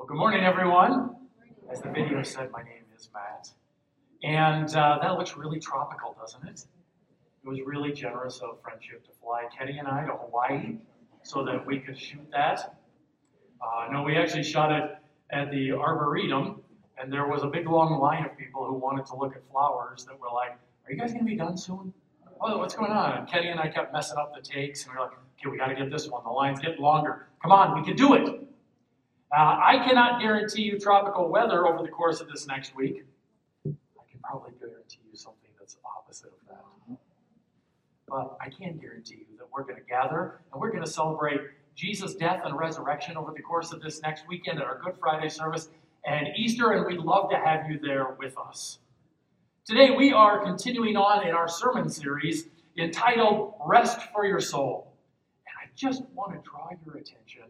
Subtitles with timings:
[0.00, 1.14] Well, good morning, everyone.
[1.70, 3.50] As the video said, my name is Matt.
[4.22, 6.64] And uh, that looks really tropical, doesn't it?
[7.44, 10.78] It was really generous of Friendship to fly Kenny and I to Hawaii
[11.22, 12.78] so that we could shoot that.
[13.60, 14.90] Uh, no, we actually shot it
[15.32, 16.62] at the Arboretum,
[16.96, 20.06] and there was a big long line of people who wanted to look at flowers
[20.06, 21.92] that were like, Are you guys going to be done soon?
[22.40, 23.18] Oh, what's going on?
[23.18, 25.58] And Kenny and I kept messing up the takes, and we are like, Okay, we
[25.58, 26.24] got to get this one.
[26.24, 27.26] The line's getting longer.
[27.42, 28.46] Come on, we can do it.
[29.32, 33.04] Uh, I cannot guarantee you tropical weather over the course of this next week.
[33.64, 33.70] I
[34.10, 36.96] can probably guarantee you something that's opposite of that.
[38.08, 41.40] But I can guarantee you that we're going to gather and we're going to celebrate
[41.76, 45.28] Jesus' death and resurrection over the course of this next weekend at our Good Friday
[45.28, 45.68] service
[46.04, 48.78] and Easter, and we'd love to have you there with us.
[49.64, 54.92] Today, we are continuing on in our sermon series entitled Rest for Your Soul.
[55.46, 57.44] And I just want to draw your attention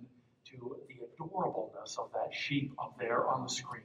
[1.20, 3.82] adorableness of that sheep up there on the screen.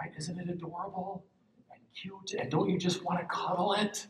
[0.00, 0.12] Right?
[0.16, 1.24] Isn't it adorable
[1.70, 2.40] and cute?
[2.40, 4.06] And don't you just want to cuddle it?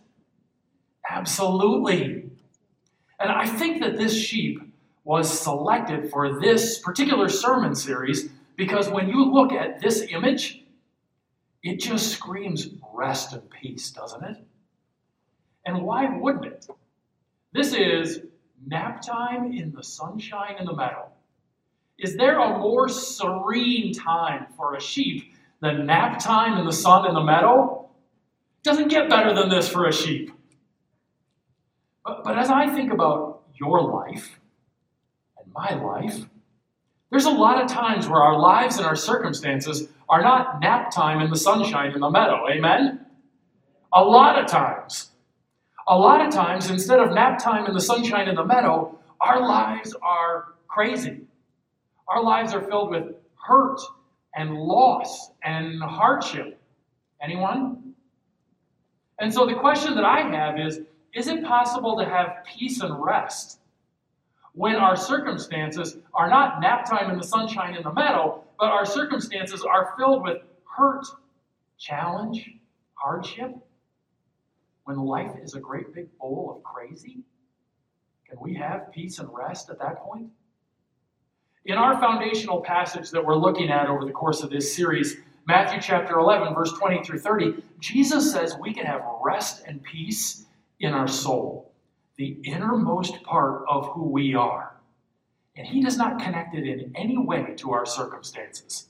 [1.08, 2.30] Absolutely.
[3.19, 4.61] And I think that this sheep
[5.05, 10.64] was selected for this particular sermon series because when you look at this image,
[11.62, 14.36] it just screams rest and peace, doesn't it?
[15.64, 16.67] And why wouldn't it?
[17.52, 18.20] This is
[18.67, 21.11] nap time in the sunshine in the meadow.
[22.03, 27.06] Is there a more serene time for a sheep than nap time in the sun
[27.06, 27.89] in the meadow?
[28.64, 30.33] Doesn't get better than this for a sheep.
[32.05, 34.41] But, but as I think about your life
[35.39, 36.27] and my life,
[37.11, 41.20] there's a lot of times where our lives and our circumstances are not nap time
[41.20, 42.48] in the sunshine in the meadow.
[42.50, 43.06] Amen?
[43.92, 45.12] A lot of times.
[45.86, 49.41] A lot of times, instead of nap time in the sunshine in the meadow, our
[49.41, 51.20] lives are crazy.
[52.08, 53.81] Our lives are filled with hurt
[54.34, 56.61] and loss and hardship.
[57.22, 57.95] Anyone?
[59.19, 60.80] And so the question that I have is
[61.14, 63.61] is it possible to have peace and rest
[64.55, 68.86] when our circumstances are not nap time in the sunshine in the meadow, but our
[68.86, 71.05] circumstances are filled with hurt,
[71.79, 72.51] challenge,
[72.95, 73.55] hardship?
[74.84, 77.19] When life is a great big bowl of crazy?
[78.29, 80.29] Can we have peace and rest at that point?
[81.64, 85.80] In our foundational passage that we're looking at over the course of this series, Matthew
[85.80, 90.46] chapter 11, verse 20 through 30, Jesus says we can have rest and peace
[90.80, 91.72] in our soul,
[92.17, 94.74] the innermost part of who we are.
[95.56, 98.89] And he does not connect it in any way to our circumstances.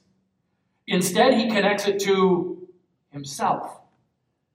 [0.86, 2.68] Instead, he connects it to
[3.10, 3.80] himself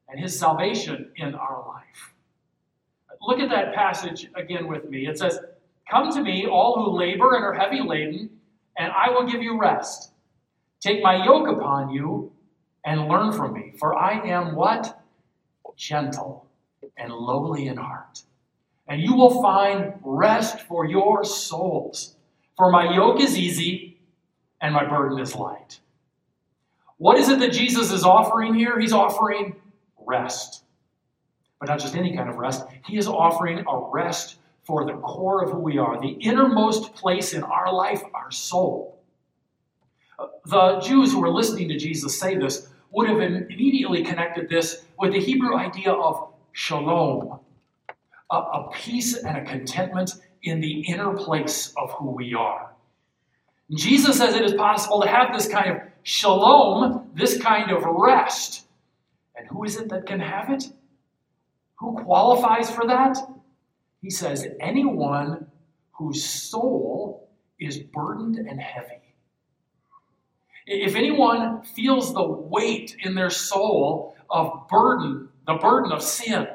[0.09, 2.13] and his salvation in our life.
[3.21, 5.05] Look at that passage again with me.
[5.05, 5.39] It says,
[5.89, 8.29] Come to me, all who labor and are heavy laden,
[8.77, 10.11] and I will give you rest.
[10.81, 12.31] Take my yoke upon you
[12.85, 15.01] and learn from me, for I am what?
[15.75, 16.47] Gentle
[16.97, 18.23] and lowly in heart.
[18.87, 22.15] And you will find rest for your souls.
[22.55, 23.97] For my yoke is easy
[24.61, 25.79] and my burden is light.
[26.97, 28.79] What is it that Jesus is offering here?
[28.79, 29.55] He's offering
[30.05, 30.63] rest.
[31.59, 35.41] But not just any kind of rest, he is offering a rest for the core
[35.41, 38.99] of who we are, the innermost place in our life, our soul.
[40.45, 45.13] The Jews who were listening to Jesus say this would have immediately connected this with
[45.13, 47.39] the Hebrew idea of shalom,
[48.29, 52.71] a, a peace and a contentment in the inner place of who we are.
[53.73, 58.65] Jesus says it is possible to have this kind of shalom, this kind of rest.
[59.37, 60.65] And who is it that can have it?
[61.75, 63.17] Who qualifies for that?
[64.01, 65.47] He says, anyone
[65.91, 69.01] whose soul is burdened and heavy.
[70.67, 76.47] If anyone feels the weight in their soul of burden, the burden of sin,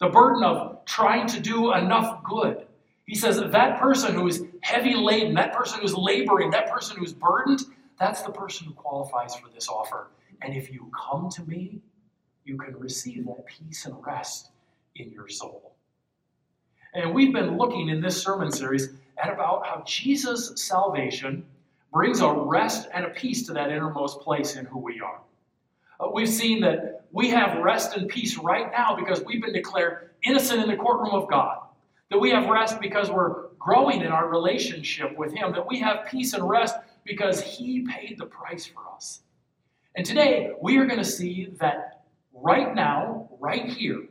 [0.00, 2.66] the burden of trying to do enough good,
[3.06, 6.96] he says that that person who is heavy laden, that person who's laboring, that person
[6.96, 7.60] who's burdened,
[7.98, 10.08] that's the person who qualifies for this offer.
[10.42, 11.80] And if you come to me,
[12.44, 14.50] you can receive that peace and rest
[14.96, 15.75] in your soul.
[16.96, 18.88] And we've been looking in this sermon series
[19.22, 21.44] at about how Jesus' salvation
[21.92, 25.20] brings a rest and a peace to that innermost place in who we are.
[26.00, 30.08] Uh, we've seen that we have rest and peace right now because we've been declared
[30.22, 31.58] innocent in the courtroom of God.
[32.10, 35.52] That we have rest because we're growing in our relationship with Him.
[35.52, 39.20] That we have peace and rest because He paid the price for us.
[39.96, 44.04] And today, we are going to see that right now, right here,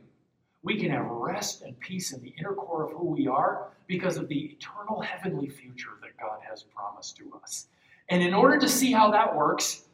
[0.66, 4.16] we can have rest and peace in the inner core of who we are because
[4.16, 7.68] of the eternal heavenly future that God has promised to us.
[8.08, 9.84] And in order to see how that works,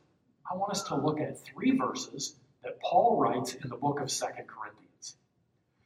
[0.51, 4.11] I want us to look at three verses that Paul writes in the book of
[4.11, 5.17] Second Corinthians.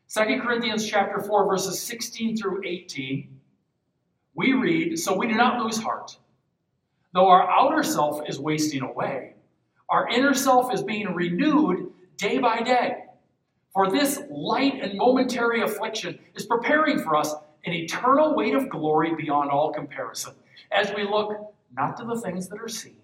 [0.07, 3.41] Second Corinthians chapter 4 verses 16 through 18.
[4.37, 6.17] We read, "So we do not lose heart.
[7.13, 9.35] Though our outer self is wasting away,
[9.89, 13.06] our inner self is being renewed day by day.
[13.77, 17.35] For this light and momentary affliction is preparing for us
[17.67, 20.33] an eternal weight of glory beyond all comparison,
[20.73, 23.03] as we look not to the things that are seen,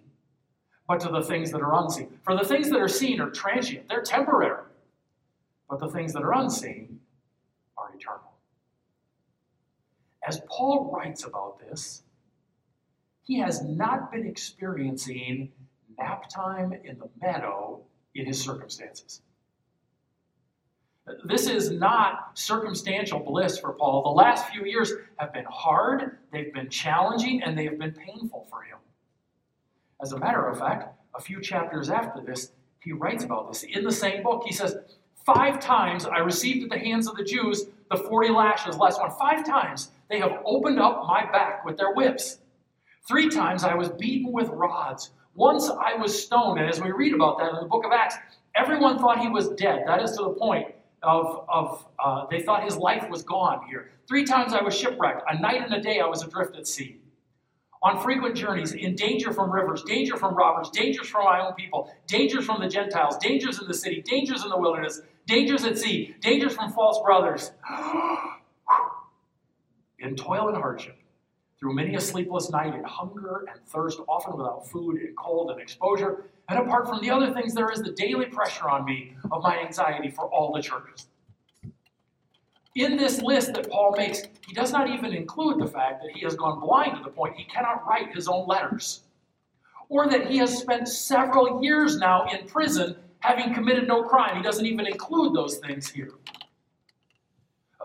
[0.89, 2.19] but to the things that are unseen.
[2.23, 4.65] For the things that are seen are transient, they're temporary,
[5.69, 7.01] but the things that are unseen
[7.77, 8.33] are eternal.
[10.27, 12.03] As Paul writes about this,
[13.25, 15.53] he has not been experiencing
[15.99, 17.83] nap time in the meadow
[18.15, 19.21] in his circumstances.
[21.25, 24.03] This is not circumstantial bliss for Paul.
[24.03, 28.47] The last few years have been hard, they've been challenging, and they have been painful
[28.49, 28.79] for him.
[30.01, 33.65] As a matter of fact, a few chapters after this, he writes about this.
[33.65, 34.77] In the same book, he says,
[35.27, 39.11] Five times I received at the hands of the Jews the 40 lashes, last one.
[39.13, 42.39] Five times they have opened up my back with their whips.
[43.09, 45.11] Three times I was beaten with rods.
[45.35, 46.61] Once I was stoned.
[46.61, 48.17] And as we read about that in the book of Acts,
[48.55, 49.83] everyone thought he was dead.
[49.87, 53.91] That is to the point of, of uh, they thought his life was gone here.
[54.09, 55.23] Three times I was shipwrecked.
[55.29, 56.99] A night and a day I was adrift at sea.
[57.85, 61.93] On frequent journeys, in danger from rivers, danger from robbers, dangers from my own people,
[62.07, 66.15] dangers from the Gentiles, dangers in the city, dangers in the wilderness, dangers at sea,
[66.21, 67.51] dangers from false brothers.
[69.99, 70.97] in toil and hardship,
[71.63, 75.61] through many a sleepless night, in hunger and thirst, often without food, in cold and
[75.61, 79.45] exposure, and apart from the other things, there is the daily pressure on me of
[79.45, 81.07] my anxiety for all the churches.
[82.75, 86.25] In this list that Paul makes, he does not even include the fact that he
[86.25, 89.03] has gone blind to the point he cannot write his own letters,
[89.89, 94.37] or that he has spent several years now in prison having committed no crime.
[94.37, 96.11] He doesn't even include those things here.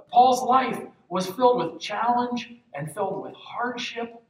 [0.10, 4.22] Paul's life was filled with challenge and filled with hardship.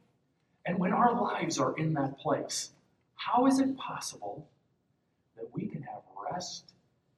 [0.65, 2.71] And when our lives are in that place,
[3.15, 4.47] how is it possible
[5.35, 6.01] that we can have
[6.31, 6.73] rest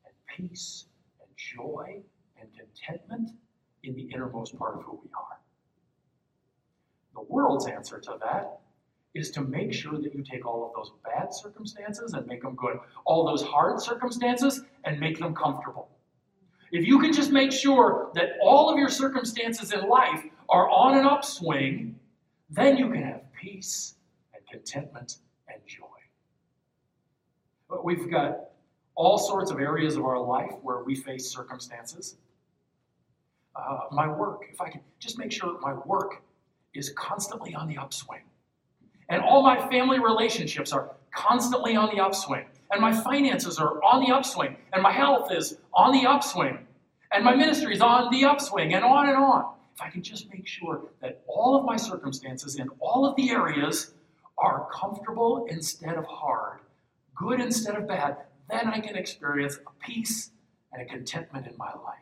[0.06, 0.85] and peace
[1.19, 2.00] and joy
[2.39, 3.31] and contentment
[3.83, 5.39] in the innermost part of who we are?
[7.15, 8.59] The world's answer to that
[9.13, 12.56] is to make sure that you take all of those bad circumstances and make them
[12.56, 15.89] good, all those hard circumstances and make them comfortable.
[16.71, 20.98] If you can just make sure that all of your circumstances in life are on
[20.98, 22.00] an upswing,
[22.50, 23.95] then you can have peace
[24.33, 25.18] and contentment
[25.48, 25.86] and joy.
[27.69, 28.50] But we've got
[28.95, 32.18] all sorts of areas of our life where we face circumstances.
[33.56, 36.21] Uh, my work, if I can just make sure that my work
[36.74, 38.21] is constantly on the upswing.
[39.10, 42.45] And all my family relationships are constantly on the upswing.
[42.71, 44.57] And my finances are on the upswing.
[44.74, 46.68] And my health is on the upswing.
[47.12, 49.54] And my ministry is on the upswing, and on and on.
[49.75, 53.31] If I can just make sure that all of my circumstances in all of the
[53.31, 53.94] areas
[54.38, 56.60] are comfortable instead of hard,
[57.16, 58.18] good instead of bad,
[58.50, 60.31] then I can experience a peace
[60.71, 61.98] and a contentment in my life.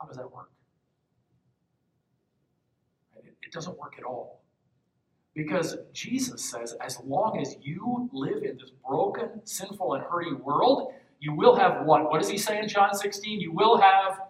[0.00, 0.50] How does that work?
[3.24, 4.39] It doesn't work at all.
[5.34, 10.92] Because Jesus says, as long as you live in this broken, sinful, and hurting world,
[11.20, 12.10] you will have what?
[12.10, 13.40] What does he say in John 16?
[13.40, 14.22] You will have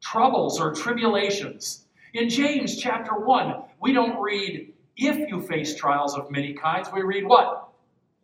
[0.00, 1.84] troubles or tribulations.
[2.14, 6.88] In James chapter 1, we don't read if you face trials of many kinds.
[6.92, 7.68] We read what?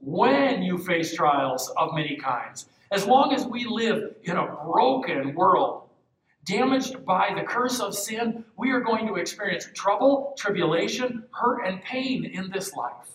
[0.01, 2.67] When you face trials of many kinds.
[2.91, 5.88] As long as we live in a broken world,
[6.49, 11.83] damaged by the curse of sin, we are going to experience trouble, tribulation, hurt, and
[11.83, 13.11] pain in this life.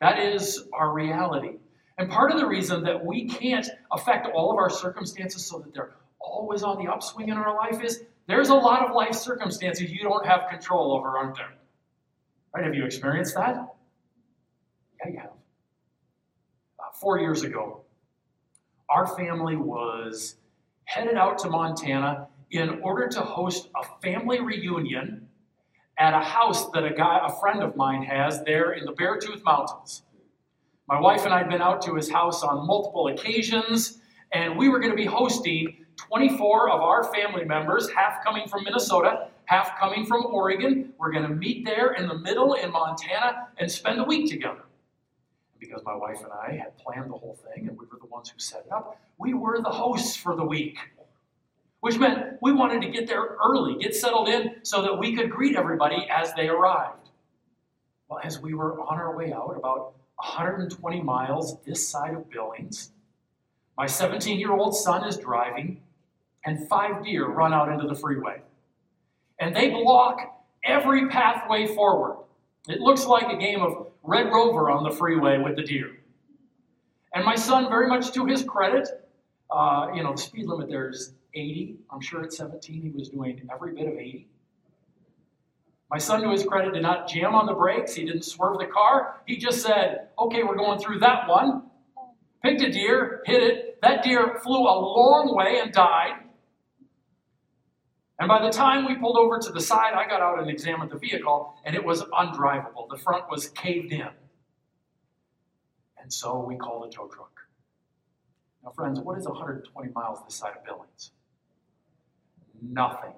[0.00, 1.58] That is our reality.
[1.98, 5.72] And part of the reason that we can't affect all of our circumstances so that
[5.72, 9.90] they're always on the upswing in our life is there's a lot of life circumstances
[9.90, 11.52] you don't have control over, aren't there?
[12.54, 12.64] Right?
[12.64, 13.68] Have you experienced that?
[15.04, 15.30] Yeah, you have.
[16.78, 17.82] Uh, four years ago,
[18.88, 20.36] our family was
[20.90, 25.28] headed out to Montana in order to host a family reunion
[25.96, 29.44] at a house that a guy, a friend of mine has there in the Beartooth
[29.44, 30.02] Mountains.
[30.88, 33.98] My wife and I had been out to his house on multiple occasions,
[34.32, 38.64] and we were going to be hosting 24 of our family members, half coming from
[38.64, 40.92] Minnesota, half coming from Oregon.
[40.98, 44.64] We're going to meet there in the middle in Montana and spend a week together.
[45.60, 48.30] Because my wife and I had planned the whole thing and we were the ones
[48.30, 50.78] who set it up, we were the hosts for the week.
[51.80, 55.30] Which meant we wanted to get there early, get settled in so that we could
[55.30, 57.10] greet everybody as they arrived.
[58.08, 62.90] Well, as we were on our way out, about 120 miles this side of Billings,
[63.78, 65.80] my 17 year old son is driving,
[66.44, 68.42] and five deer run out into the freeway.
[69.38, 70.18] And they block
[70.64, 72.18] every pathway forward.
[72.68, 75.98] It looks like a game of Red Rover on the freeway with the deer.
[77.14, 78.88] And my son, very much to his credit,
[79.50, 81.76] uh, you know, the speed limit there is 80.
[81.90, 84.28] I'm sure at 17 he was doing every bit of 80.
[85.90, 87.94] My son, to his credit, did not jam on the brakes.
[87.94, 89.20] He didn't swerve the car.
[89.26, 91.62] He just said, okay, we're going through that one.
[92.44, 93.78] Picked a deer, hit it.
[93.82, 96.12] That deer flew a long way and died.
[98.20, 100.90] And by the time we pulled over to the side, I got out and examined
[100.90, 102.86] the vehicle, and it was undrivable.
[102.90, 104.10] The front was caved in.
[105.98, 107.32] And so we called a tow truck.
[108.62, 111.12] Now, friends, what is 120 miles this side of Billings?
[112.60, 113.14] Nothing.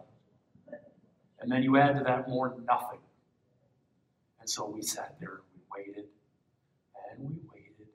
[1.40, 3.00] And then you add to that more nothing.
[4.38, 6.04] And so we sat there, and we waited,
[7.10, 7.88] and we waited,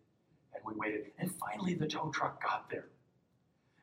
[0.53, 1.11] and we waited.
[1.19, 2.89] And finally, the tow truck got there.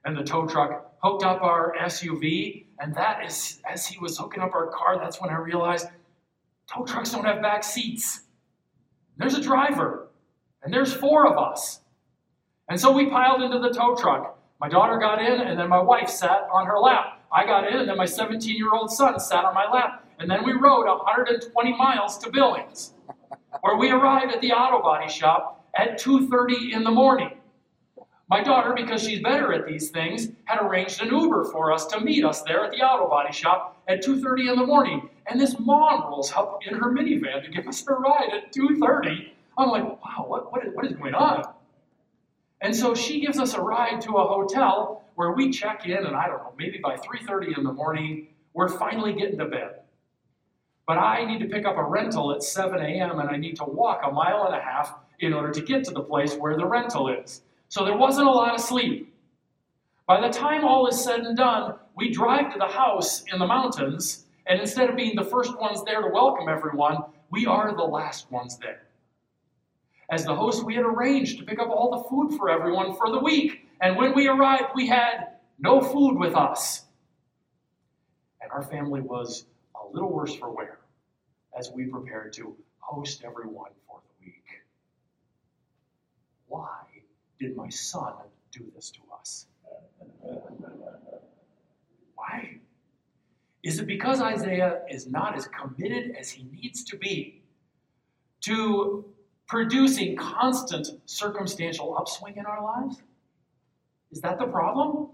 [0.05, 4.43] And the tow truck hooked up our SUV, and that is, as he was hooking
[4.43, 5.87] up our car, that's when I realized
[6.73, 8.21] tow trucks don't have back seats.
[9.17, 10.09] There's a driver,
[10.63, 11.81] and there's four of us.
[12.69, 14.39] And so we piled into the tow truck.
[14.61, 17.23] My daughter got in, and then my wife sat on her lap.
[17.33, 20.07] I got in, and then my 17 year old son sat on my lap.
[20.19, 22.93] And then we rode 120 miles to Billings,
[23.61, 27.31] where we arrived at the auto body shop at 2.30 in the morning.
[28.29, 32.01] My daughter, because she's better at these things, had arranged an Uber for us to
[32.01, 35.11] meet us there at the auto body shop at 2.30 in the morning.
[35.27, 39.29] And this mom rolls up in her minivan to give us a ride at 2.30.
[39.59, 41.45] I'm like, wow, what, what, is, what is going on?
[42.61, 46.17] And so she gives us a ride to a hotel where we check in, and
[46.17, 49.81] I don't know, maybe by 3:30 in the morning, we're finally getting to bed.
[50.87, 53.19] But I need to pick up a rental at 7 a.m.
[53.19, 55.93] and I need to walk a mile and a half in order to get to
[55.93, 57.43] the place where the rental is.
[57.75, 59.13] So there wasn't a lot of sleep.
[60.07, 63.49] By the time all is said and done, we drive to the house in the
[63.49, 66.99] mountains, and instead of being the first ones there to welcome everyone,
[67.33, 68.83] we are the last ones there.
[70.09, 73.11] As the host, we had arranged to pick up all the food for everyone for
[73.11, 73.67] the week.
[73.81, 76.85] And when we arrived, we had no food with us.
[78.41, 80.79] And our family was a little worse for wear
[81.59, 84.45] as we prepared to host everyone for the week.
[86.47, 86.85] Why
[87.39, 88.13] did my son
[88.53, 89.47] do this to us?
[92.15, 92.59] Why?
[93.63, 97.43] Is it because Isaiah is not as committed as he needs to be
[98.43, 99.05] to
[99.49, 103.03] producing constant circumstantial upswing in our lives?
[104.13, 105.09] Is that the problem?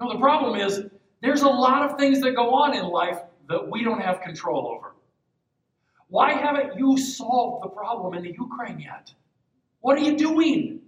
[0.00, 0.84] No, the problem is
[1.22, 4.68] there's a lot of things that go on in life that we don't have control
[4.68, 4.94] over.
[6.08, 9.12] Why haven't you solved the problem in the Ukraine yet?
[9.80, 10.80] What are you doing?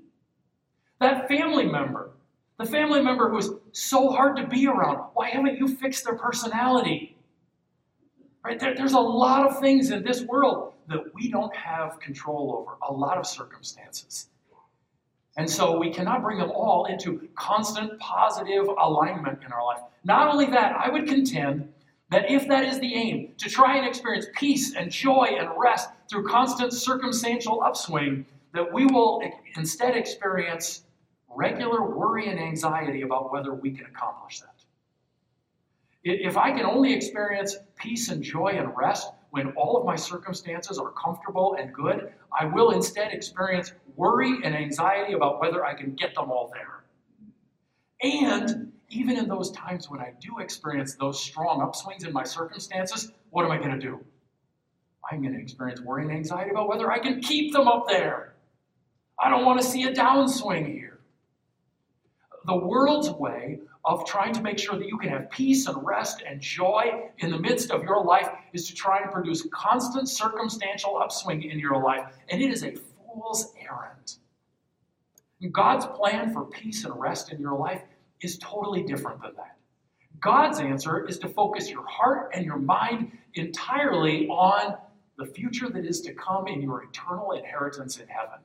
[1.00, 2.10] That family member,
[2.58, 7.16] the family member who's so hard to be around, why haven't you fixed their personality?
[8.44, 8.58] Right?
[8.58, 12.78] There, there's a lot of things in this world that we don't have control over,
[12.88, 14.28] a lot of circumstances.
[15.36, 19.80] And so we cannot bring them all into constant positive alignment in our life.
[20.02, 21.72] Not only that, I would contend
[22.10, 25.90] that if that is the aim, to try and experience peace and joy and rest
[26.10, 29.22] through constant circumstantial upswing, that we will
[29.56, 30.84] instead experience
[31.38, 34.56] regular worry and anxiety about whether we can accomplish that.
[36.02, 40.78] If I can only experience peace and joy and rest when all of my circumstances
[40.78, 45.94] are comfortable and good, I will instead experience worry and anxiety about whether I can
[45.94, 46.84] get them all there.
[48.02, 53.12] And even in those times when I do experience those strong upswings in my circumstances,
[53.30, 54.00] what am I going to do?
[55.10, 58.34] I'm going to experience worry and anxiety about whether I can keep them up there.
[59.20, 60.97] I don't want to see a downswing here.
[62.48, 66.22] The world's way of trying to make sure that you can have peace and rest
[66.26, 70.96] and joy in the midst of your life is to try and produce constant circumstantial
[70.96, 72.10] upswing in your life.
[72.30, 74.14] And it is a fool's errand.
[75.52, 77.82] God's plan for peace and rest in your life
[78.22, 79.58] is totally different than that.
[80.18, 84.78] God's answer is to focus your heart and your mind entirely on
[85.18, 88.38] the future that is to come in your eternal inheritance in heaven.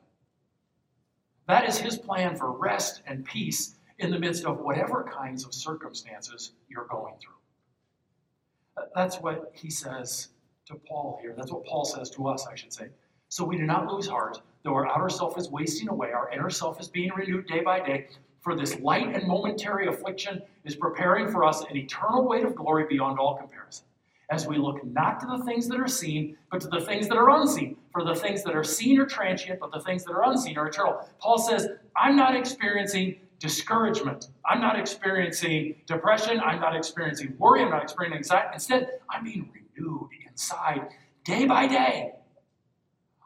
[1.48, 5.54] That is His plan for rest and peace in the midst of whatever kinds of
[5.54, 8.86] circumstances you're going through.
[8.96, 10.30] That's what he says
[10.66, 11.34] to Paul here.
[11.38, 12.88] That's what Paul says to us, I should say.
[13.30, 16.50] So we do not lose heart, though our outer self is wasting away, our inner
[16.50, 18.08] self is being renewed day by day.
[18.42, 22.86] For this light and momentary affliction is preparing for us an eternal weight of glory
[22.90, 23.86] beyond all comparison.
[24.30, 27.18] as we look not to the things that are seen, but to the things that
[27.18, 27.78] are unseen.
[27.92, 30.68] For the things that are seen are transient, but the things that are unseen are
[30.68, 31.08] eternal.
[31.20, 34.30] Paul says, I'm not experiencing discouragement.
[34.46, 36.40] I'm not experiencing depression.
[36.40, 37.62] I'm not experiencing worry.
[37.62, 38.48] I'm not experiencing anxiety.
[38.54, 40.88] Instead, I'm being renewed inside
[41.26, 42.14] day by day.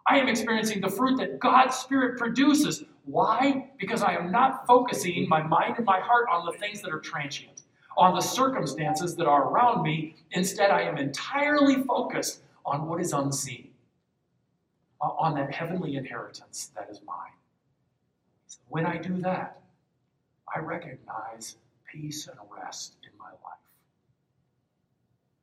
[0.07, 2.83] I am experiencing the fruit that God's Spirit produces.
[3.05, 3.69] Why?
[3.77, 6.99] Because I am not focusing my mind and my heart on the things that are
[6.99, 7.61] transient,
[7.95, 10.15] on the circumstances that are around me.
[10.31, 13.69] Instead, I am entirely focused on what is unseen,
[14.99, 17.37] on that heavenly inheritance that is mine.
[18.69, 19.61] When I do that,
[20.53, 21.57] I recognize
[21.91, 23.59] peace and rest in my life.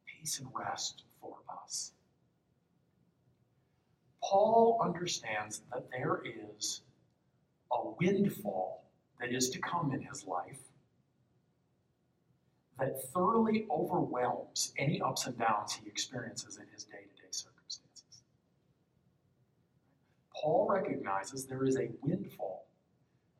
[0.07, 1.93] Peace and rest for us.
[4.23, 6.23] Paul understands that there
[6.57, 6.83] is
[7.71, 8.85] a windfall
[9.21, 10.61] that is to come in his life
[12.79, 18.23] that thoroughly overwhelms any ups and downs he experiences in his day to day circumstances.
[20.35, 22.67] Paul recognizes there is a windfall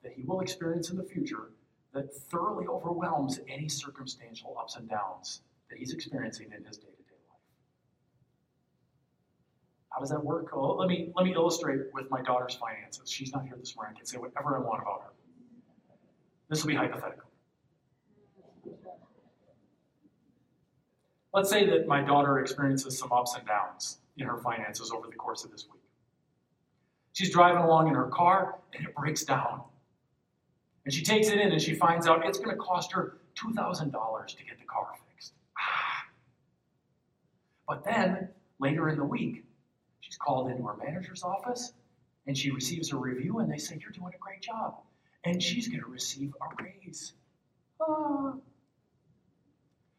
[0.05, 1.51] that he will experience in the future
[1.93, 7.03] that thoroughly overwhelms any circumstantial ups and downs that he's experiencing in his day to
[7.03, 7.41] day life.
[9.91, 10.55] How does that work?
[10.55, 13.11] Well, let me, let me illustrate with my daughter's finances.
[13.11, 13.95] She's not here this morning.
[13.97, 15.13] I can say whatever I want about her.
[16.49, 17.31] This will be hypothetical.
[21.33, 25.17] Let's say that my daughter experiences some ups and downs in her finances over the
[25.17, 25.83] course of this week.
[27.13, 29.63] She's driving along in her car and it breaks down.
[30.85, 34.27] And she takes it in and she finds out it's going to cost her $2,000
[34.27, 35.33] to get the car fixed.
[35.59, 36.05] Ah.
[37.67, 39.45] But then, later in the week,
[40.01, 41.73] she's called into her manager's office
[42.27, 44.77] and she receives a review and they say, You're doing a great job.
[45.25, 47.15] And she's going to receive a raise.
[47.81, 48.35] Ah.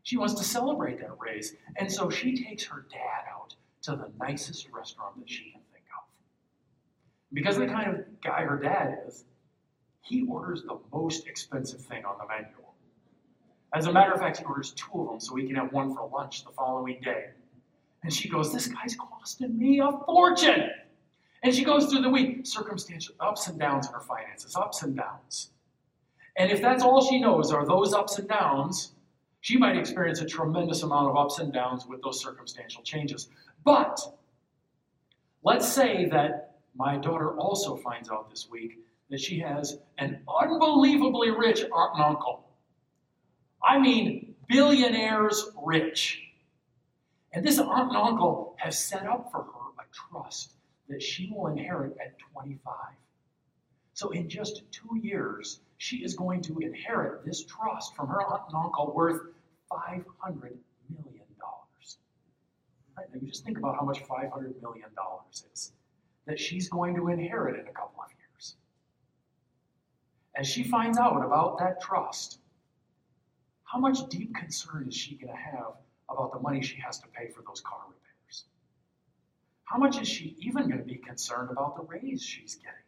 [0.04, 1.56] She wants to celebrate that raise.
[1.78, 5.86] And so she takes her dad out to the nicest restaurant that she can think
[5.98, 6.08] of.
[7.34, 9.26] Because of the kind of guy her dad is,
[10.06, 12.56] he orders the most expensive thing on the menu.
[13.74, 15.94] As a matter of fact, he orders two of them so he can have one
[15.94, 17.26] for lunch the following day.
[18.04, 20.70] And she goes, This guy's costing me a fortune.
[21.44, 24.96] And she goes through the week, circumstantial ups and downs in her finances, ups and
[24.96, 25.50] downs.
[26.38, 28.92] And if that's all she knows are those ups and downs,
[29.42, 33.30] she might experience a tremendous amount of ups and downs with those circumstantial changes.
[33.64, 34.00] But
[35.44, 41.32] let's say that my daughter also finds out this week that she has an unbelievably
[41.32, 42.46] rich aunt and uncle.
[43.64, 46.22] I mean, billionaires rich.
[47.34, 50.54] And this aunt and uncle have set up for her a trust
[50.90, 52.74] that she will inherit at 25.
[53.94, 58.44] So, in just two years, she is going to inherit this trust from her aunt
[58.48, 59.22] and uncle worth
[59.72, 60.04] $500
[60.90, 61.26] million.
[62.98, 63.08] Right?
[63.14, 64.90] Now, you just think about how much $500 million
[65.54, 65.72] is
[66.26, 68.15] that she's going to inherit in a couple of years.
[70.38, 72.40] As she finds out about that trust,
[73.64, 75.74] how much deep concern is she going to have
[76.10, 78.46] about the money she has to pay for those car repairs?
[79.64, 82.80] How much is she even going to be concerned about the raise she's getting?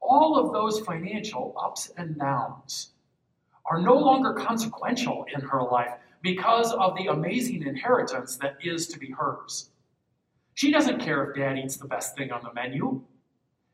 [0.00, 2.90] All of those financial ups and downs
[3.66, 8.98] are no longer consequential in her life because of the amazing inheritance that is to
[8.98, 9.70] be hers.
[10.54, 13.02] She doesn't care if dad eats the best thing on the menu.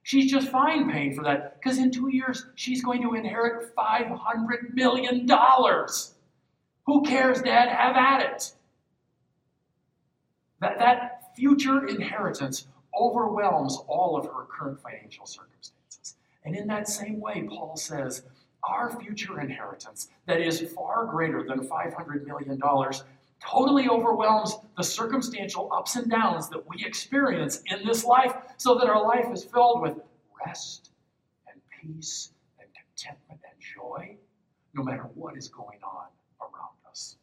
[0.09, 4.73] She's just fine paying for that because in two years she's going to inherit $500
[4.73, 5.29] million.
[6.87, 7.69] Who cares, dad?
[7.69, 8.55] Have at it.
[10.63, 12.69] That, that future inheritance
[12.99, 16.17] overwhelms all of her current financial circumstances.
[16.43, 18.23] And in that same way, Paul says,
[18.65, 22.59] our future inheritance that is far greater than $500 million
[23.41, 28.89] totally overwhelms the circumstantial ups and downs that we experience in this life so that
[28.89, 29.99] our life is filled with
[30.45, 30.91] rest
[31.47, 34.17] and peace and contentment and joy
[34.75, 36.07] no matter what is going on
[36.41, 37.17] around us.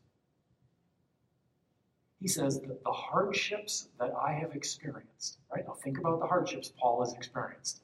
[2.20, 5.66] He says that the hardships that I have experienced, right?
[5.68, 7.82] Now think about the hardships Paul has experienced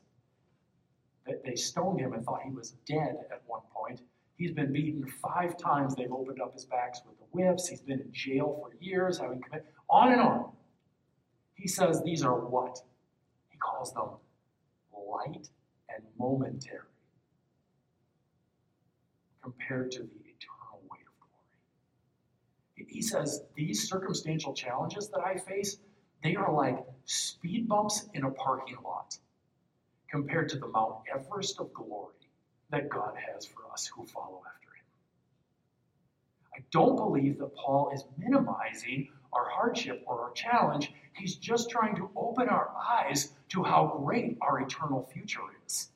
[1.28, 4.02] that they stoned him and thought he was dead at one point.
[4.42, 5.94] He's been beaten five times.
[5.94, 7.68] They've opened up his backs with the whips.
[7.68, 10.52] He's been in jail for years, having committed on and on.
[11.54, 12.82] He says these are what?
[13.50, 14.10] He calls them
[14.92, 15.48] light
[15.94, 16.80] and momentary
[19.44, 22.88] compared to the eternal weight of glory.
[22.90, 25.78] He says these circumstantial challenges that I face,
[26.24, 29.16] they are like speed bumps in a parking lot
[30.10, 32.16] compared to the Mount Everest of glory
[32.72, 34.86] that God has for us who follow after Him.
[36.56, 40.92] I don't believe that Paul is minimizing our hardship or our challenge.
[41.14, 45.90] He's just trying to open our eyes to how great our eternal future is.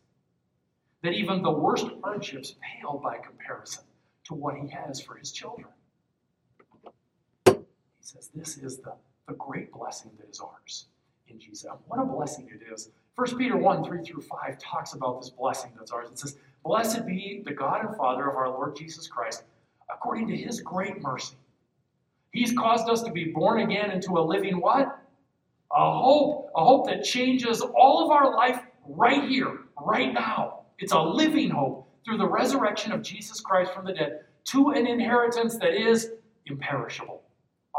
[1.01, 3.83] That even the worst hardships pale by comparison
[4.25, 5.67] to what he has for his children.
[7.45, 7.53] He
[8.01, 8.93] says this is the,
[9.27, 10.87] the great blessing that is ours
[11.27, 11.69] in Jesus.
[11.87, 12.89] What a blessing it is.
[13.15, 16.09] 1 Peter 1 3 through 5 talks about this blessing that's ours.
[16.11, 19.43] It says, Blessed be the God and Father of our Lord Jesus Christ,
[19.93, 21.35] according to his great mercy.
[22.31, 24.99] He's caused us to be born again into a living what?
[25.71, 30.61] A hope, a hope that changes all of our life right here, right now.
[30.79, 34.87] It's a living hope through the resurrection of Jesus Christ from the dead to an
[34.87, 36.13] inheritance that is
[36.47, 37.21] imperishable,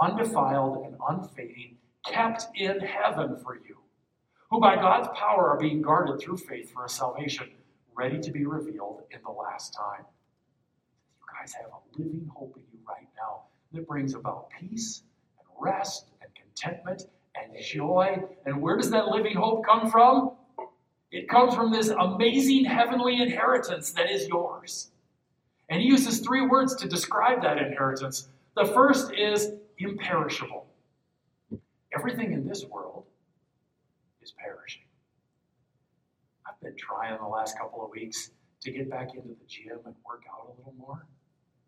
[0.00, 3.78] undefiled, and unfading, kept in heaven for you,
[4.48, 7.48] who by God's power are being guarded through faith for a salvation
[7.96, 10.04] ready to be revealed in the last time.
[11.18, 15.02] You guys have a living hope in you right now that brings about peace
[15.38, 17.04] and rest and contentment
[17.34, 18.18] and joy.
[18.44, 20.32] And where does that living hope come from?
[21.10, 24.90] It comes from this amazing heavenly inheritance that is yours.
[25.68, 28.28] And he uses three words to describe that inheritance.
[28.56, 30.66] The first is imperishable.
[31.96, 33.04] Everything in this world
[34.22, 34.85] is perishing.
[36.56, 38.30] I've been trying the last couple of weeks
[38.62, 41.06] to get back into the gym and work out a little more.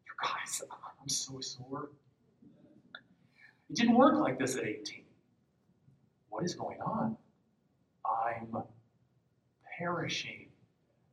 [0.06, 0.62] You guys,
[1.02, 1.90] I'm so sore.
[3.70, 5.02] It didn't work like this at 18.
[6.30, 7.16] What is going on?
[8.06, 8.62] I'm
[9.78, 10.46] perishing.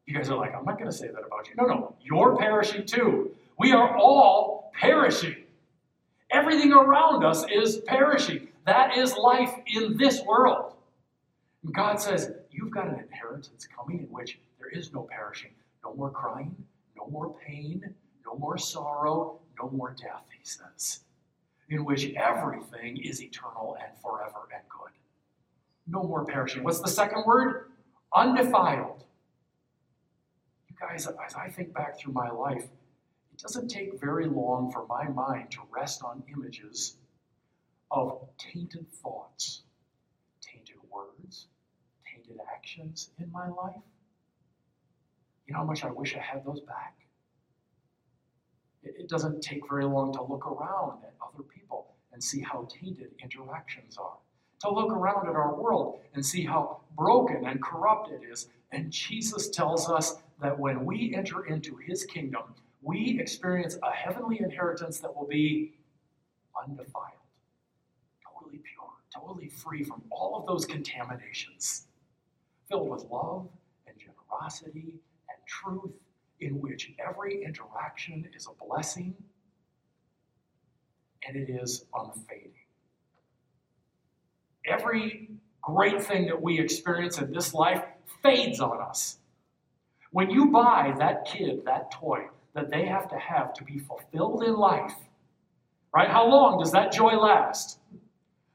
[0.06, 1.56] You guys are like, I'm not going to say that about you.
[1.58, 3.32] No, no, you're perishing too.
[3.60, 5.36] We are all perishing.
[6.32, 8.48] Everything around us is perishing.
[8.66, 10.74] That is life in this world.
[11.64, 15.52] And God says, You've got an inheritance coming in which there is no perishing,
[15.84, 16.56] no more crying,
[16.96, 17.84] no more pain,
[18.26, 21.02] no more sorrow, no more death, he says,
[21.70, 24.91] in which everything is eternal and forever and good.
[25.88, 26.63] No more perishing.
[26.63, 27.72] What's the second word?
[28.13, 29.04] Undefiled.
[30.70, 32.63] You guys, as I think back through my life,
[33.34, 36.96] it doesn't take very long for my mind to rest on images
[37.91, 39.63] of tainted thoughts,
[42.54, 43.82] actions in my life.
[45.46, 46.96] You know how much I wish I had those back?
[48.84, 52.68] It, it doesn't take very long to look around at other people and see how
[52.72, 54.18] tainted interactions are.
[54.62, 58.48] To look around at our world and see how broken and corrupt it is.
[58.72, 62.44] And Jesus tells us that when we enter into his kingdom,
[62.82, 65.74] we experience a heavenly inheritance that will be
[66.60, 67.14] undefiled,
[68.24, 71.88] totally pure, totally free from all of those contaminations
[72.69, 73.47] filled with love
[73.88, 74.95] and generosity
[75.30, 75.93] and truth,
[76.39, 79.15] in which every interaction is a blessing
[81.28, 82.51] and it is unfading.
[84.65, 85.30] Every
[85.62, 87.84] great thing that we experience in this life
[88.21, 89.17] fades on us.
[90.12, 94.43] When you buy that kid that toy that they have to have to be fulfilled
[94.43, 94.93] in life,
[95.93, 96.10] right?
[96.10, 97.80] How long does that joy last?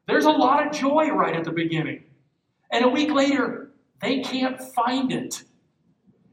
[0.07, 2.05] There's a lot of joy right at the beginning.
[2.73, 3.60] And a week later,
[4.01, 5.45] they can't find it.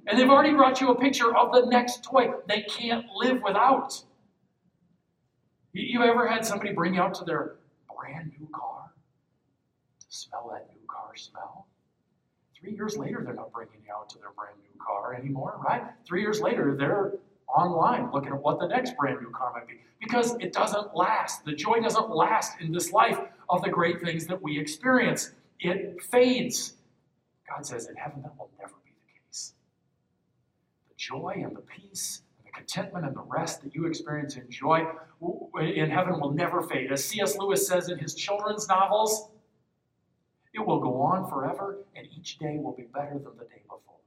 [0.08, 4.04] And they've already brought you a picture of the next toy they can't live without.
[5.74, 7.58] You ever had somebody bring you out to their
[7.94, 8.92] brand new car
[10.00, 11.68] to smell that new car smell?
[12.60, 15.84] Three years later, they're not bringing you out to their brand new car anymore, right?
[16.06, 17.14] Three years later, they're
[17.48, 21.46] online looking at what the next brand new car might be because it doesn't last.
[21.46, 26.02] The joy doesn't last in this life of the great things that we experience, it
[26.02, 26.77] fades.
[27.50, 29.54] God says in heaven that will never be the case.
[30.90, 34.50] The joy and the peace and the contentment and the rest that you experience in
[34.50, 34.86] joy
[35.60, 36.92] in heaven will never fade.
[36.92, 37.38] As C.S.
[37.38, 39.30] Lewis says in his children's novels,
[40.54, 44.00] it will go on forever, and each day will be better than the day before.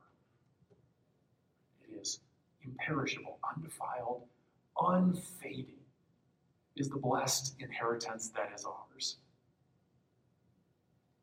[1.88, 2.20] It is
[2.64, 4.22] imperishable, undefiled,
[4.80, 5.78] unfading,
[6.76, 9.18] is the blessed inheritance that is ours.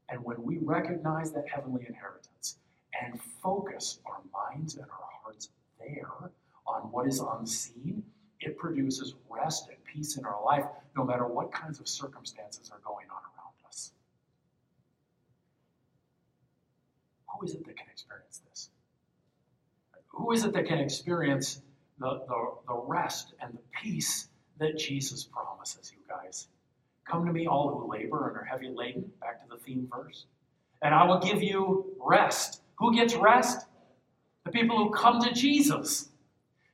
[0.10, 2.58] And when we recognize that heavenly inheritance
[3.02, 6.32] and focus our minds and our hearts there
[6.65, 8.04] on what is unseen,
[8.39, 10.65] it produces rest and peace in our life,
[10.96, 13.91] no matter what kinds of circumstances are going on around us.
[17.28, 18.70] Who is it that can experience this?
[20.10, 21.62] Who is it that can experience
[22.00, 26.48] the, the, the rest and the peace that Jesus promises you guys?
[27.10, 30.26] Come to me, all who labor and are heavy laden, back to the theme verse,
[30.82, 32.62] and I will give you rest.
[32.80, 33.65] Who gets rest?
[34.46, 36.10] The people who come to Jesus.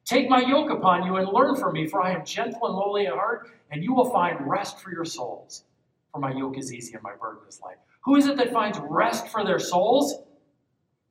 [0.06, 3.08] Take my yoke upon you and learn from me, for I am gentle and lowly
[3.08, 5.64] at heart, and you will find rest for your souls.
[6.12, 7.78] For my yoke is easy and my burden is light.
[8.02, 10.16] Who is it that finds rest for their souls?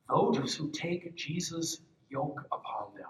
[0.09, 3.09] Those who take Jesus' yoke upon them.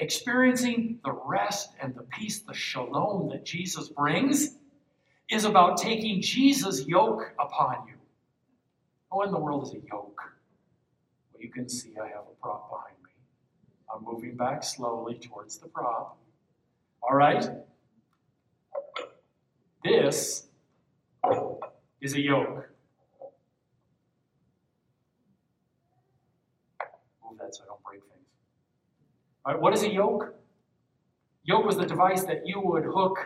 [0.00, 4.56] Experiencing the rest and the peace, the shalom that Jesus brings,
[5.30, 7.94] is about taking Jesus' yoke upon you.
[9.12, 10.20] Oh, in the world is a yoke?
[11.32, 13.10] Well, you can see I have a prop behind me.
[13.94, 16.16] I'm moving back slowly towards the prop.
[17.02, 17.46] All right?
[19.84, 20.46] This
[22.00, 22.68] is a yoke.
[27.22, 28.14] Move that so I don't break things.
[29.28, 30.34] All right, what is a yoke?
[31.44, 33.18] Yoke was the device that you would hook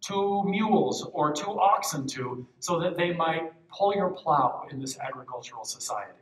[0.00, 4.98] two mules or two oxen to so that they might pull your plow in this
[4.98, 6.12] agricultural society.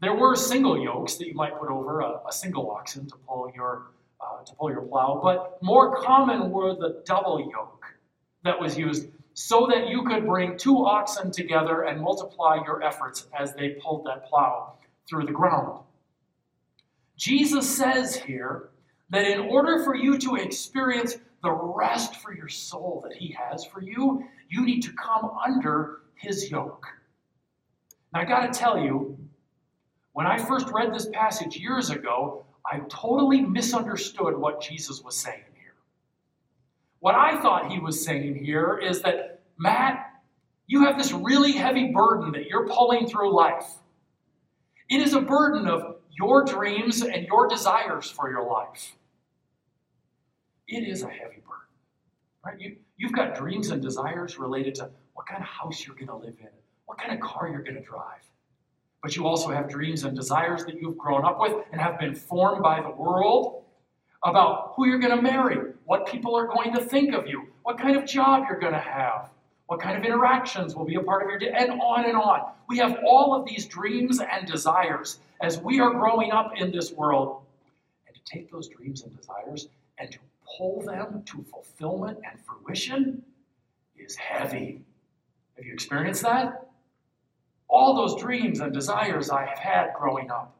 [0.00, 3.50] There were single yokes that you might put over a, a single oxen to pull
[3.54, 7.84] your uh, to pull your plow, but more common were the double yoke
[8.44, 13.26] that was used so that you could bring two oxen together and multiply your efforts
[13.38, 14.74] as they pulled that plow
[15.08, 15.80] through the ground.
[17.18, 18.70] Jesus says here
[19.10, 23.64] that in order for you to experience the rest for your soul that He has
[23.64, 26.86] for you, you need to come under His yoke.
[28.14, 29.18] Now, I got to tell you,
[30.12, 35.42] when I first read this passage years ago, I totally misunderstood what Jesus was saying
[35.60, 35.74] here.
[37.00, 40.12] What I thought he was saying here is that, Matt,
[40.66, 43.66] you have this really heavy burden that you're pulling through life.
[44.88, 48.96] It is a burden of your dreams and your desires for your life.
[50.66, 51.68] It is a heavy burden.
[52.44, 52.60] Right?
[52.60, 56.16] You, you've got dreams and desires related to what kind of house you're going to
[56.16, 56.48] live in,
[56.86, 58.22] what kind of car you're going to drive.
[59.02, 62.14] But you also have dreams and desires that you've grown up with and have been
[62.14, 63.64] formed by the world
[64.24, 67.78] about who you're going to marry, what people are going to think of you, what
[67.78, 69.30] kind of job you're going to have,
[69.68, 72.52] what kind of interactions will be a part of your day, and on and on.
[72.68, 76.92] We have all of these dreams and desires as we are growing up in this
[76.92, 77.42] world.
[78.06, 80.18] And to take those dreams and desires and to
[80.58, 83.22] pull them to fulfillment and fruition
[83.96, 84.82] is heavy.
[85.56, 86.68] Have you experienced that?
[87.68, 90.54] all those dreams and desires I have had growing up.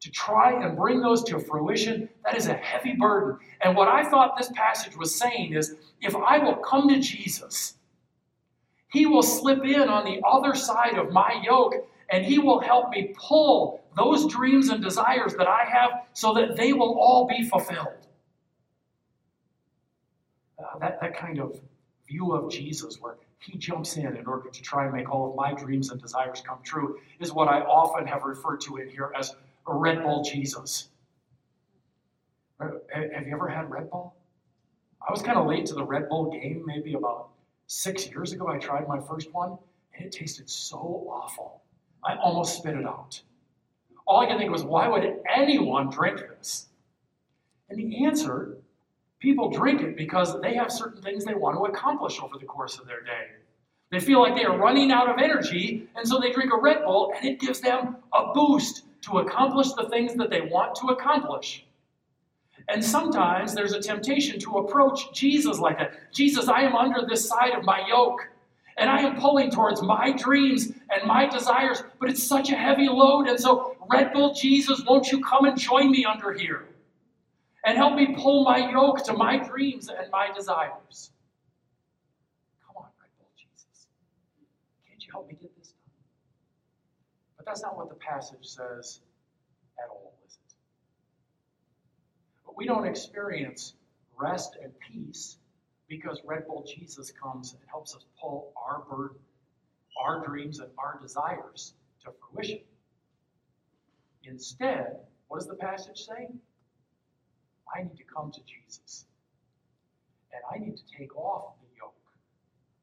[0.00, 3.38] To try and bring those to fruition, that is a heavy burden.
[3.62, 7.74] And what I thought this passage was saying is if I will come to Jesus,
[8.96, 11.74] He will slip in on the other side of my yoke
[12.08, 16.56] and He will help me pull those dreams and desires that I have so that
[16.56, 18.06] they will all be fulfilled.
[20.58, 21.60] Uh, that, that kind of
[22.08, 25.36] view of Jesus where he jumps in in order to try and make all of
[25.36, 29.12] my dreams and desires come true, is what I often have referred to in here
[29.14, 30.88] as a Red Bull Jesus.
[32.58, 34.14] Uh, have you ever had Red Bull?
[35.06, 37.28] I was kind of late to the Red Bull game, maybe about
[37.66, 38.48] six years ago.
[38.48, 39.56] I tried my first one,
[39.94, 41.62] and it tasted so awful.
[42.04, 43.20] I almost spit it out.
[44.06, 46.66] All I could think was, why would anyone drink this?
[47.68, 48.58] And the answer
[49.18, 52.78] People drink it because they have certain things they want to accomplish over the course
[52.78, 53.28] of their day.
[53.90, 56.84] They feel like they are running out of energy, and so they drink a Red
[56.84, 60.88] Bull, and it gives them a boost to accomplish the things that they want to
[60.88, 61.64] accomplish.
[62.68, 66.12] And sometimes there's a temptation to approach Jesus like that.
[66.12, 68.28] Jesus, I am under this side of my yoke,
[68.76, 72.88] and I am pulling towards my dreams and my desires, but it's such a heavy
[72.88, 73.28] load.
[73.28, 76.66] And so, Red Bull Jesus, won't you come and join me under here?
[77.66, 81.10] and help me pull my yoke to my dreams and my desires.
[82.64, 83.88] Come on, Red Bull Jesus.
[84.88, 85.92] Can't you help me get this done?
[87.36, 89.00] But that's not what the passage says
[89.82, 90.14] at all,
[92.56, 93.74] we don't experience
[94.18, 95.36] rest and peace
[95.88, 99.18] because Red Bull Jesus comes and helps us pull our burden,
[100.02, 102.60] our dreams, and our desires to fruition.
[104.24, 104.96] Instead,
[105.28, 106.28] what does the passage say?
[107.74, 109.04] I need to come to Jesus.
[110.32, 111.94] And I need to take off the yoke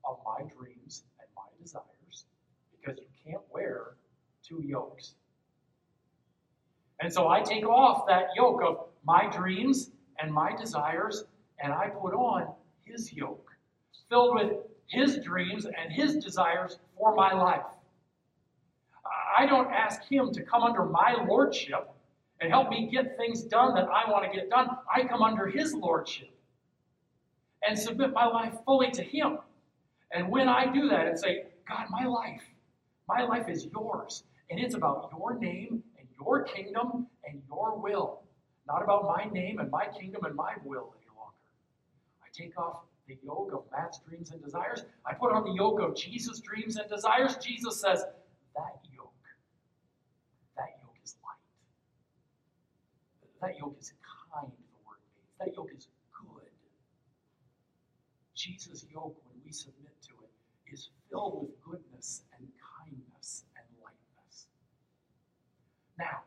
[0.05, 2.25] of my dreams and my desires
[2.71, 3.95] because you can't wear
[4.47, 5.15] two yokes.
[7.03, 11.25] And so I take off that yoke of my dreams and my desires
[11.61, 12.47] and I put on
[12.85, 13.49] his yoke,
[14.09, 14.53] filled with
[14.87, 17.65] his dreams and his desires for my life.
[19.37, 21.89] I don't ask him to come under my lordship
[22.39, 24.69] and help me get things done that I want to get done.
[24.93, 26.29] I come under His Lordship
[27.67, 29.39] and submit my life fully to Him.
[30.11, 32.43] And when I do that and say, God, my life,
[33.07, 35.83] my life is yours, and it's about your name
[36.25, 38.21] your kingdom and your will,
[38.67, 41.35] not about my name and my kingdom and my will any longer.
[42.21, 44.83] I take off the yoke of Matt's dreams and desires.
[45.05, 47.35] I put on the yoke of Jesus' dreams and desires.
[47.37, 48.03] Jesus says,
[48.55, 49.11] that yoke,
[50.55, 51.35] that yoke is light.
[53.41, 53.93] That yoke is
[54.33, 55.31] kind, the word means.
[55.39, 56.49] That yoke is good.
[58.35, 62.47] Jesus' yoke, when we submit to it, is filled with goodness and
[62.79, 64.47] kindness and lightness.
[65.97, 66.23] Now,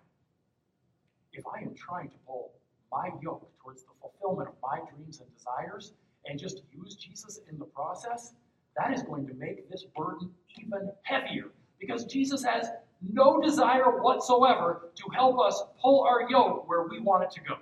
[1.33, 2.53] if I am trying to pull
[2.91, 5.93] my yoke towards the fulfillment of my dreams and desires
[6.27, 8.35] and just use Jesus in the process,
[8.77, 11.51] that is going to make this burden even heavier
[11.81, 12.69] because Jesus has
[13.03, 17.57] no desire whatsoever to help us pull our yoke where we want it to go.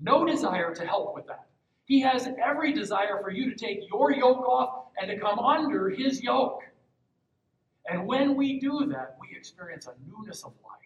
[0.00, 1.46] No desire to help with that.
[1.86, 5.88] He has every desire for you to take your yoke off and to come under
[5.88, 6.62] his yoke.
[7.88, 10.76] And when we do that, we experience a newness of life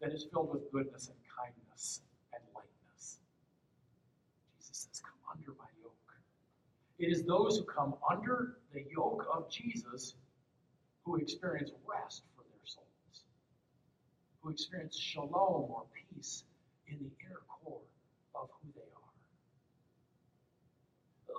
[0.00, 2.00] that is filled with goodness and kindness
[2.32, 3.18] and lightness.
[4.58, 5.92] Jesus says, Come under my yoke.
[6.98, 10.14] It is those who come under the yoke of Jesus
[11.04, 13.24] who experience rest for their souls,
[14.40, 16.44] who experience shalom or peace
[16.88, 17.80] in the inner core
[18.34, 18.86] of who they are.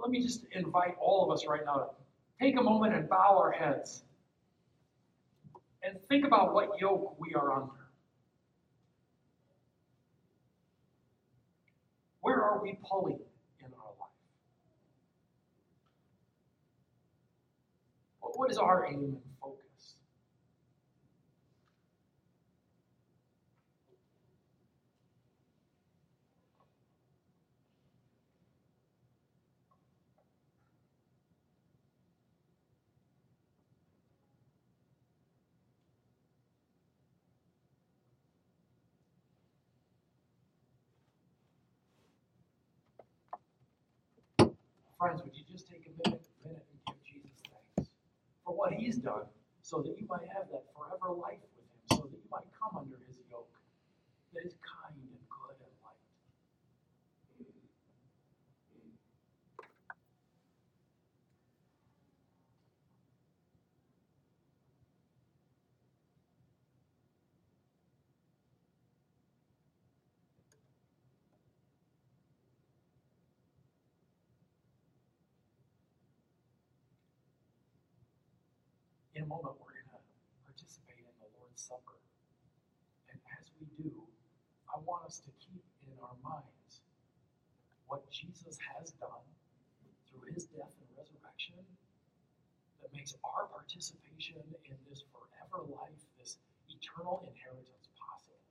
[0.01, 1.89] Let me just invite all of us right now to
[2.39, 4.03] take a moment and bow our heads
[5.83, 7.73] and think about what yoke we are under.
[12.21, 13.19] Where are we pulling
[13.59, 14.09] in our life?
[18.35, 19.95] What is our aim and focus?
[45.01, 47.89] Friends, would you just take a minute, minute and give Jesus thanks
[48.45, 49.25] for what he's done
[49.63, 52.77] so that you might have that forever life with him, so that you might come
[52.77, 53.49] under his yoke
[54.35, 56.05] that is kind and good and light.
[79.21, 80.01] In a moment, we're going to
[80.49, 82.01] participate in the Lord's Supper.
[83.05, 83.93] And as we do,
[84.65, 86.81] I want us to keep in our minds
[87.85, 89.21] what Jesus has done
[90.09, 91.61] through his death and resurrection
[92.81, 98.41] that makes our participation in this forever life, this eternal inheritance possible.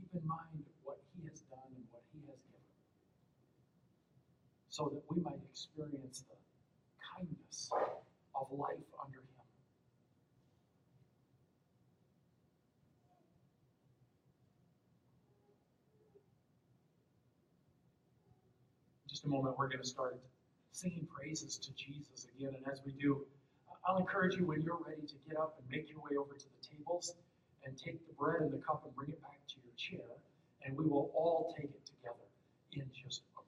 [0.00, 2.72] Keep in mind what he has done and what he has given
[4.72, 6.39] so that we might experience the
[7.20, 7.70] kindness
[8.34, 9.24] of life under Him.
[19.04, 20.18] In just a moment, we're going to start
[20.72, 22.54] singing praises to Jesus again.
[22.54, 23.24] And as we do,
[23.86, 26.44] I'll encourage you when you're ready to get up and make your way over to
[26.44, 27.14] the tables
[27.64, 30.06] and take the bread and the cup and bring it back to your chair.
[30.64, 32.28] And we will all take it together
[32.72, 33.22] in just